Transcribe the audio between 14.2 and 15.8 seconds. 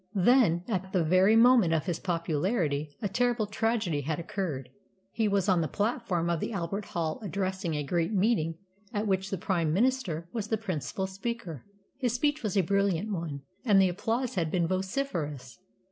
had been vociferous.